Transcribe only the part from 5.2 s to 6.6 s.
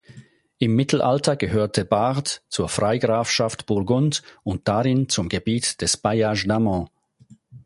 Gebiet des Bailliage